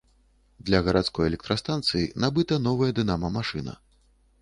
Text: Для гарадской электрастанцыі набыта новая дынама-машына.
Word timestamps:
Для 0.69 0.79
гарадской 0.87 1.27
электрастанцыі 1.31 2.09
набыта 2.25 2.61
новая 2.67 2.91
дынама-машына. 3.01 3.81